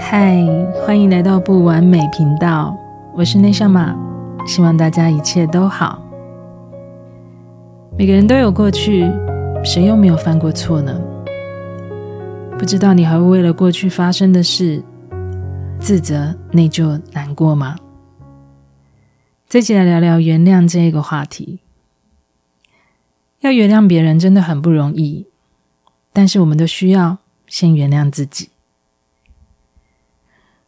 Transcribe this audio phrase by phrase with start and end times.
[0.00, 0.42] 嗨，
[0.86, 2.74] 欢迎来到不完美频道，
[3.14, 3.94] 我是内向马，
[4.46, 5.98] 希望大家一切都好。
[7.98, 9.04] 每个人都有过去，
[9.70, 10.98] 谁又没有犯过错呢？
[12.58, 14.82] 不知道你还会为了过去发生的事
[15.78, 17.76] 自责、内疚、难过吗？
[19.46, 21.58] 这期来聊聊原谅这个话题。
[23.40, 25.26] 要原谅别人真的很不容易，
[26.14, 28.48] 但是我们都需要先原谅自己。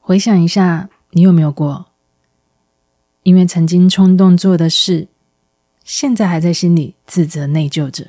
[0.02, 1.86] 回想一下，你有没有过
[3.22, 5.08] 因为曾经冲动做的事，
[5.84, 8.08] 现在还在心里自责内疚着？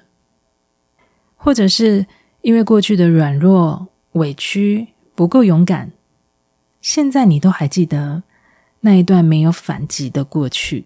[1.44, 2.06] 或者是
[2.42, 5.92] 因为过去的软弱、委屈、不够勇敢，
[6.82, 8.22] 现在你都还记得
[8.82, 10.86] 那一段没有反击的过去？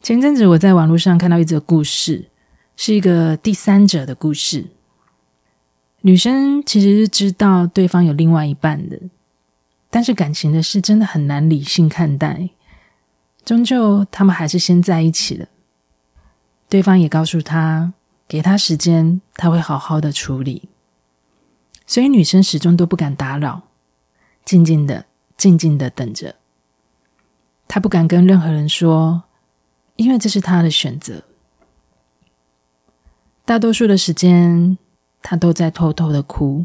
[0.00, 2.28] 前阵子我在网络上看到一则故事，
[2.76, 4.68] 是一个第三者的故事。
[6.02, 8.98] 女生其实是知道对方有另外一半的，
[9.90, 12.50] 但是感情的事真的很难理性看待。
[13.44, 15.48] 终究他们还是先在一起了。
[16.68, 17.92] 对方也告诉她，
[18.30, 20.68] 给他时间，他会好好的处理。
[21.84, 23.62] 所以女生始终都不敢打扰，
[24.44, 26.36] 静静的、静静的等着。
[27.66, 29.24] 她不敢跟任何人说，
[29.96, 31.24] 因为这是她的选择。
[33.44, 34.78] 大多数的时间。
[35.22, 36.64] 他都在偷偷的哭，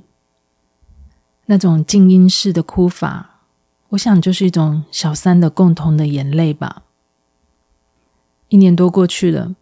[1.47, 3.41] 那种静音式的哭法，
[3.89, 6.83] 我想就是一种小三的共同的眼泪吧。
[8.47, 9.53] 一年多过去了，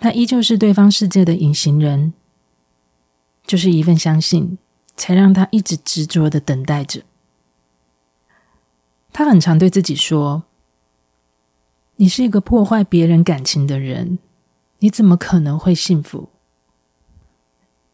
[0.00, 2.14] 他依旧是对方世界的隐形人，
[3.46, 4.56] 就是一份相信，
[4.96, 7.02] 才让他一直执着的等待着。
[9.12, 10.44] 他很常对自己说
[11.96, 14.18] ：“你是一个破坏别人感情的人，
[14.78, 16.30] 你怎么可能会幸福？”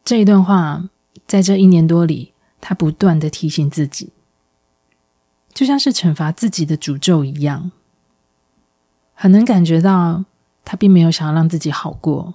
[0.05, 0.89] 这一段话，
[1.27, 4.13] 在这一年多里，他不断的提醒自己，
[5.53, 7.73] 就像是惩罚自己的诅咒一样。
[9.13, 10.27] 很能感觉到，
[10.67, 12.35] 他并没有想要让自己好过，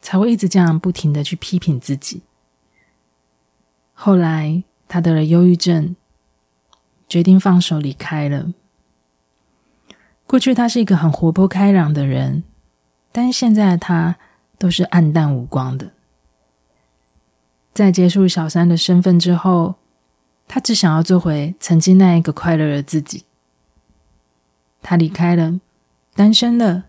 [0.00, 2.22] 才会一直这样不停的去批评自己。
[3.92, 5.96] 后来，他得了忧郁症，
[7.08, 8.52] 决定放手离开了。
[10.28, 12.44] 过去，他是一个很活泼开朗的人，
[13.10, 14.16] 但是现在的他
[14.58, 15.90] 都是黯淡无光的。
[17.74, 19.74] 在结束小三的身份之后，
[20.46, 23.24] 他只想要做回曾经那一个快乐的自己。
[24.82, 25.60] 他离开了，
[26.14, 26.84] 单身了，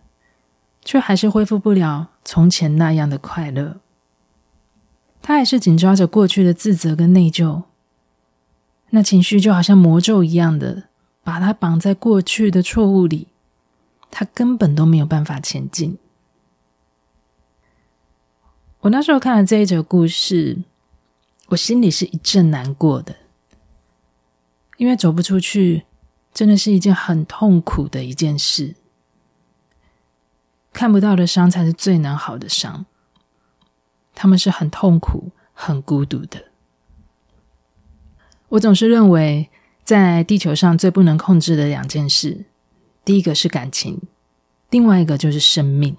[0.87, 3.75] 却还是恢复不了从前那样的快乐。
[5.21, 7.63] 他还是紧抓着过去的自责跟内疚，
[8.91, 10.83] 那情绪就好像魔咒一样的
[11.25, 13.27] 把他绑在过去的错误里，
[14.09, 15.97] 他根本都没有办法前进。
[18.79, 20.59] 我那时候看了这一则故事。
[21.49, 23.15] 我心里是一阵难过的，
[24.75, 25.83] 因为走不出去，
[26.33, 28.75] 真的是一件很痛苦的一件事。
[30.77, 32.85] 看不到的伤才是最难好的伤，
[34.13, 36.51] 他们是很痛苦、很孤独的。
[38.49, 39.49] 我总是认为，
[39.83, 42.45] 在地球上最不能控制的两件事，
[43.03, 43.99] 第一个是感情，
[44.69, 45.97] 另外一个就是生命，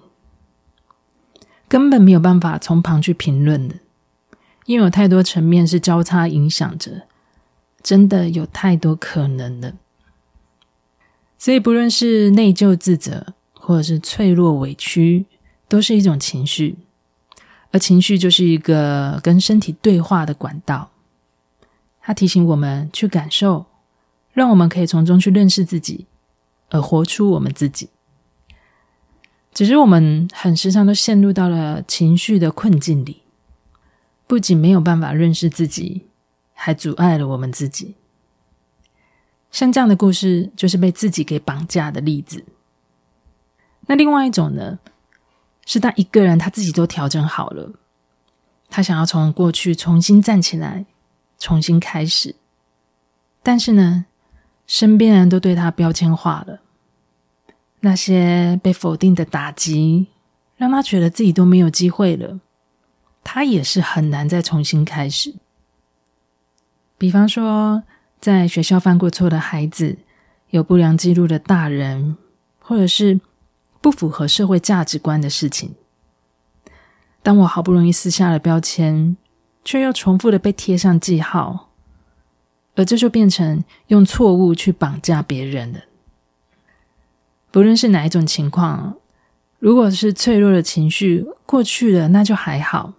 [1.67, 3.75] 根本没有办法从旁去评论的。
[4.65, 7.01] 因为有太多层面是交叉影响着，
[7.83, 9.75] 真的有太多可能的。
[11.37, 13.33] 所以不论是内疚、自责，
[13.69, 15.27] 或者是脆弱、委屈，
[15.67, 16.75] 都是一种情绪，
[17.69, 20.89] 而情绪就是一个跟身体对话的管道。
[22.01, 23.67] 它提醒我们去感受，
[24.33, 26.07] 让我们可以从中去认识自己，
[26.71, 27.89] 而活出我们自己。
[29.53, 33.21] 只是我们很时常都陷入到了情绪的困境里。
[34.25, 36.07] 不仅没有办法认识自己，
[36.55, 37.93] 还阻碍了我们自己。
[39.51, 42.43] 像这样的故事，就是被自己给绑架的例子。
[43.89, 44.77] 那另外一种呢，
[45.65, 47.73] 是他一个人，他自己都调整好了，
[48.69, 50.85] 他想要从过去重新站起来，
[51.39, 52.35] 重新开始。
[53.41, 54.05] 但是呢，
[54.67, 56.59] 身边人都对他标签化了，
[57.79, 60.05] 那些被否定的打击，
[60.55, 62.39] 让他觉得自己都没有机会了。
[63.23, 65.33] 他也是很难再重新开始。
[66.99, 67.81] 比方说，
[68.21, 69.97] 在学校犯过错的孩子，
[70.51, 72.15] 有不良记录的大人，
[72.59, 73.19] 或者是
[73.81, 75.75] 不符合社会价值观的事情，
[77.23, 79.15] 当我好不容易撕下了标签，
[79.63, 81.69] 却又重复的被贴上记号，
[82.75, 85.79] 而这就变成用错误去绑架别人了。
[87.51, 88.97] 不论是哪一种情况，
[89.59, 92.93] 如果是脆弱的情绪过去了，那就还好；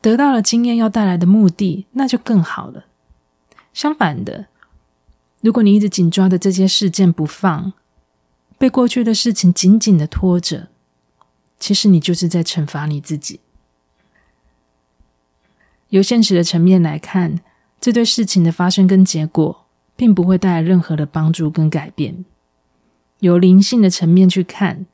[0.00, 2.84] 得到了经验要带来的目的，那就更好了。
[3.72, 4.46] 相反的，
[5.40, 7.72] 如果你一直紧抓着这些事件不放，
[8.58, 10.68] 被过去的事情紧紧的拖着，
[11.58, 13.40] 其实你就是在惩罚你自己。
[15.90, 17.40] 由现实的层面来看，
[17.80, 22.24] 这对事情的发生跟结果，并不会带来任何的帮助跟改变。
[23.20, 24.86] 由灵性的层面去看，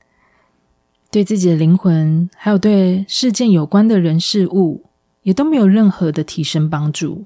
[1.11, 4.85] 对自己的灵魂，还有对事件有关的人事物，
[5.23, 7.25] 也都没有任何的提升帮助。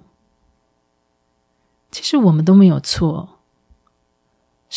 [1.91, 3.36] 其实我们都没有错，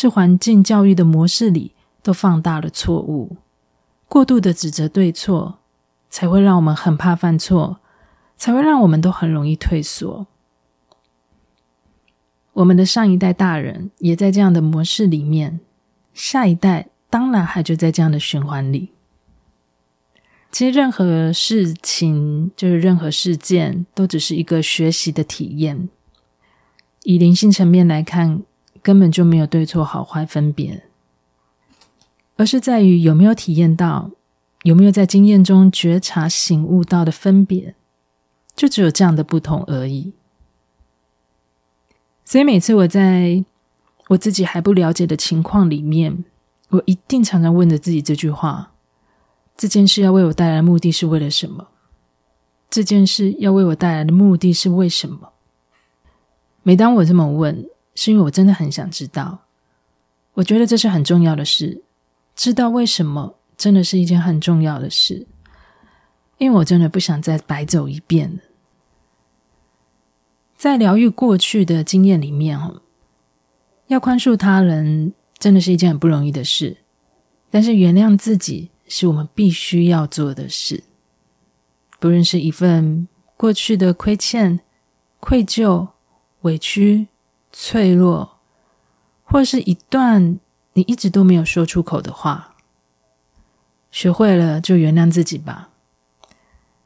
[0.01, 3.35] 是环境教育的模式里都放大了错误，
[4.07, 5.59] 过度的指责对错，
[6.09, 7.81] 才会让我们很怕犯错，
[8.37, 10.25] 才会让我们都很容易退缩。
[12.53, 15.59] 我们的上一代大人也在这样的模式里面，
[16.13, 18.93] 下一代当然还就在这样的循环里。
[20.49, 25.89] 其实任何事情，就是任何事件，都只是一个学习的体验。
[27.03, 28.43] 以灵性层面来看，
[28.81, 30.83] 根本就没有对错好坏分别，
[32.37, 34.11] 而是在于有没有体验到，
[34.63, 37.75] 有没有在经验中觉察、醒悟到的分别，
[38.55, 40.13] 就只有这样的不同而已。
[42.25, 43.43] 所以每次我在
[44.09, 46.23] 我自己还不了解的情况里面，
[46.69, 48.73] 我一定常常问着自己这句话：
[49.57, 51.67] 这件事要为我带来的目的是为了什么？
[52.69, 55.31] 这件事要为我带来的目的是为什么？
[56.61, 57.67] 每当我这么问，
[58.01, 59.37] 是因为我真的很想知道。
[60.31, 61.83] 我觉得这是很重要的事，
[62.33, 65.27] 知道为什么真的是一件很重要的事。
[66.37, 68.39] 因为我真的不想再白走一遍了。
[70.55, 72.57] 在疗愈过去的经验里面，
[73.87, 76.77] 要宽恕他人真的是一件很不容易的事。
[77.49, 80.85] 但是原谅自己是我们必须要做的事。
[81.99, 84.61] 不论是一份过去的亏欠、
[85.19, 85.89] 愧疚。
[86.43, 87.09] 委屈、
[87.51, 88.37] 脆弱，
[89.23, 90.39] 或是一段
[90.73, 92.55] 你一直都没有说出口的话，
[93.91, 95.69] 学会了就原谅自己吧。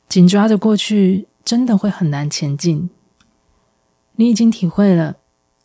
[0.07, 2.89] 紧抓着过去，真的会很难前进。
[4.15, 5.17] 你已经体会了，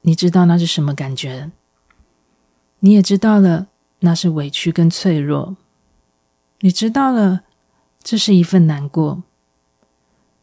[0.02, 1.50] 你知道那是什么感觉，
[2.80, 3.66] 你也知道了
[4.00, 5.56] 那是委屈跟脆弱，
[6.60, 7.42] 你知道了
[8.02, 9.22] 这是一份难过，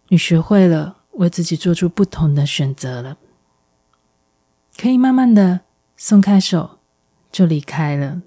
[0.09, 3.17] 你学会了为自己做出不同的选择了。
[4.77, 5.61] 可以慢慢的
[5.95, 6.79] 松开手，
[7.31, 8.21] 就离开了。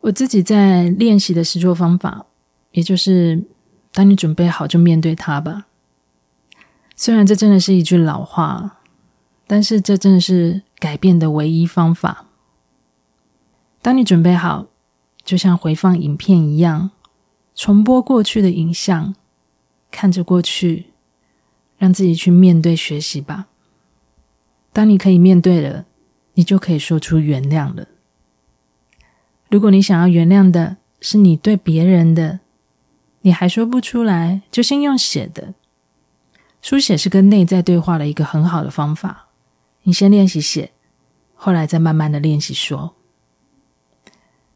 [0.00, 2.26] 我自己在练习的实作方法，
[2.72, 3.44] 也就是
[3.92, 5.66] 当你准备好，就面对它吧。
[6.94, 8.80] 虽然这真的是一句老话，
[9.46, 12.26] 但是这真的是改变的唯一方法。
[13.82, 14.66] 当你准备好，
[15.24, 16.90] 就像回放影片一样，
[17.54, 19.14] 重播过去的影像，
[19.90, 20.86] 看着过去，
[21.76, 23.48] 让自己去面对学习吧。
[24.74, 25.86] 当你可以面对了，
[26.34, 27.86] 你就可以说出原谅了。
[29.48, 32.40] 如果你想要原谅的是你对别人的，
[33.20, 35.54] 你还说不出来，就先用写的。
[36.60, 39.28] 书写是跟内在对话的一个很好的方法。
[39.84, 40.72] 你先练习写，
[41.34, 42.96] 后来再慢慢的练习说。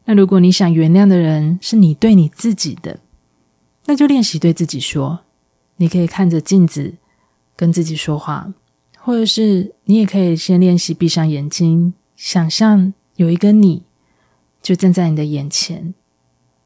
[0.03, 2.99] 那如果你想原谅的人是你对你自己的，
[3.85, 5.21] 那就练习对自己说。
[5.77, 6.95] 你可以看着镜子，
[7.55, 8.53] 跟自己说话。
[9.01, 13.83] 或者是你也可以先练习闭上眼睛，想象有一个你
[14.61, 15.93] 就站在你的眼前，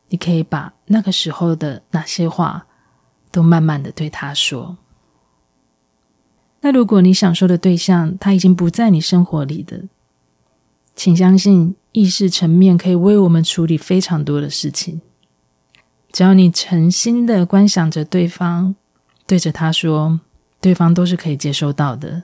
[0.09, 2.67] 你可以把那个时候的哪些话
[3.31, 4.77] 都慢慢的对他说。
[6.61, 9.83] 那如果你想说的对象他已经不在你生活里的，
[10.95, 15.01] 请相信意识层面可以为我们处理非常多的事情。
[16.11, 18.75] 只要你诚心的观想着对方，
[19.25, 20.19] 对着他说。
[20.63, 22.23] 对方都是可以接收到的，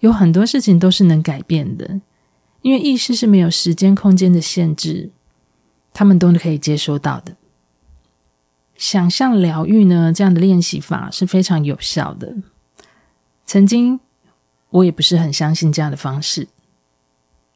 [0.00, 1.98] 有很多事情都是能改变的，
[2.60, 5.08] 因为意识是没有时间空间的限制，
[5.94, 7.34] 他们都是可以接收到的。
[8.76, 12.34] 想象疗愈呢，这样的练习法是非常有效的。
[13.46, 13.98] 曾经
[14.68, 16.48] 我也不是很相信这样的方式，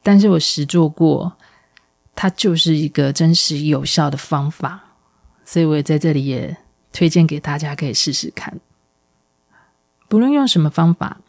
[0.01, 1.37] 但是我实做过，
[2.15, 4.95] 它就是一个真实有效的方法，
[5.45, 6.57] 所以我也在这里也
[6.91, 8.59] 推荐给大家，可以试试看。
[10.07, 11.21] 不论用什么方法，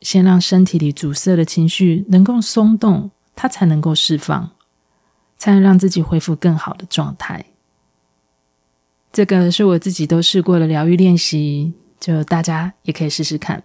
[0.00, 4.50] 先让身体里阻塞的情绪能够松动，它才能够释放，
[5.36, 7.44] 才能让自己恢复更好的状态。
[9.12, 13.62] 这个是我自己都试过的疗愈练习，就大家也可以试试看。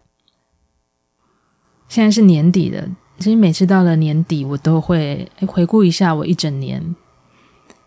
[1.87, 2.85] 现在是年底了，
[3.17, 6.93] 其实每次到了年底，我都会回顾一下我一整年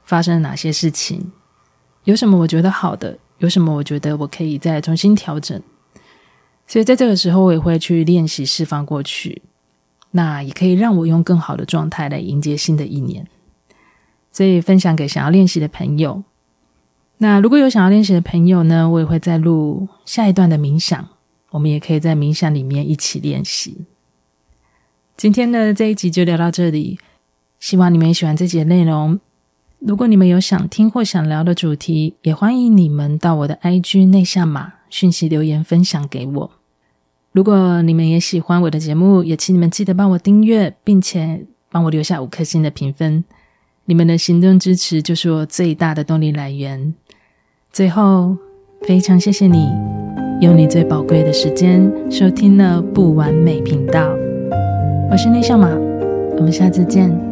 [0.05, 1.31] 发生了哪些事情，
[2.05, 5.63] 有什么我觉得好的，有什么我觉得我可以再重新调整。
[6.71, 9.43] 所以在这个时候，我也会去练习释放过去，
[10.13, 13.27] 那也可以让我用更好的状态来迎接新的一年。
[14.31, 16.23] 所以分享给想要练习的朋友。
[17.19, 21.09] 那如果有想要练习的朋友呢，我也会再录下一段的冥想，
[21.51, 23.85] 我们也可以在冥想里面一起练习。
[25.17, 27.01] 今天的这一集就聊到这里，
[27.59, 29.19] 希望你们也喜欢这集的内容。
[29.81, 36.51] 如果你们有想听或想聊的主题，也欢迎你们到我的 IG 内下码讯息留言分享给我。
[37.33, 43.23] 如果你们也喜欢我的节目，也请你们记得帮我订阅，并且帮我留下五颗星的评分。
[43.85, 46.93] 你们的行动支持就是我最大的动力来源。
[47.73, 48.37] 最后，
[48.83, 49.69] 非常谢谢你
[50.41, 54.11] 用你最宝贵的时间收听了不完美频道。
[55.11, 55.69] 我是内向马，
[56.37, 57.30] 我们下次见。